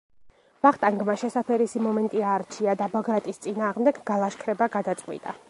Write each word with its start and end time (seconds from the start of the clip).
ვახტანგმა 0.65 1.15
შესაფერისი 1.23 1.83
მომენტი 1.89 2.25
აარჩია 2.31 2.75
და 2.81 2.89
ბაგრატის 2.95 3.43
წინააღმდეგ 3.45 4.03
გალაშქრება 4.13 4.73
გადაწყვიტა. 4.79 5.39